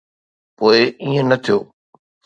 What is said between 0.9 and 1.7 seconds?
ائين نه ٿيو.